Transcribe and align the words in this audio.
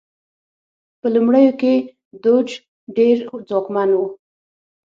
په 0.99 1.07
لومړیو 1.15 1.53
کې 1.61 1.73
دوج 2.23 2.49
ډېر 2.97 3.15
ځواکمن 3.49 3.89
و. 3.95 3.99